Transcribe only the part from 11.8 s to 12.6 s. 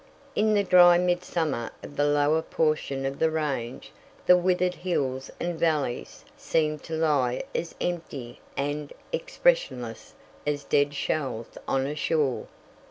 a shore.